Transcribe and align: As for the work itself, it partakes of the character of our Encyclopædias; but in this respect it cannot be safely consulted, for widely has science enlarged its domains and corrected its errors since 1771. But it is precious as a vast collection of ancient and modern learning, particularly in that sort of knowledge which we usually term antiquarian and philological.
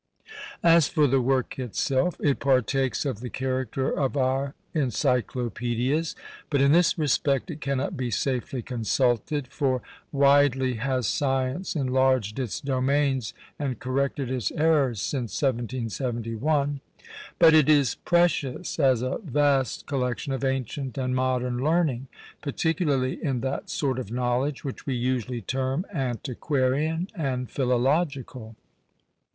As 0.63 0.87
for 0.87 1.05
the 1.05 1.21
work 1.21 1.59
itself, 1.59 2.15
it 2.21 2.39
partakes 2.39 3.05
of 3.05 3.19
the 3.19 3.29
character 3.29 3.91
of 3.91 4.17
our 4.17 4.55
Encyclopædias; 4.73 6.15
but 6.49 6.59
in 6.59 6.71
this 6.71 6.97
respect 6.97 7.51
it 7.51 7.61
cannot 7.61 7.95
be 7.95 8.09
safely 8.09 8.63
consulted, 8.63 9.47
for 9.49 9.83
widely 10.11 10.73
has 10.77 11.05
science 11.05 11.75
enlarged 11.75 12.39
its 12.39 12.59
domains 12.59 13.35
and 13.59 13.77
corrected 13.79 14.31
its 14.31 14.49
errors 14.53 14.99
since 14.99 15.39
1771. 15.39 16.81
But 17.37 17.53
it 17.53 17.69
is 17.69 17.93
precious 17.93 18.79
as 18.79 19.03
a 19.03 19.19
vast 19.19 19.85
collection 19.85 20.33
of 20.33 20.43
ancient 20.43 20.97
and 20.97 21.15
modern 21.15 21.63
learning, 21.63 22.07
particularly 22.41 23.23
in 23.23 23.41
that 23.41 23.69
sort 23.69 23.99
of 23.99 24.09
knowledge 24.11 24.63
which 24.63 24.87
we 24.87 24.95
usually 24.95 25.41
term 25.41 25.85
antiquarian 25.93 27.07
and 27.15 27.51
philological. 27.51 28.55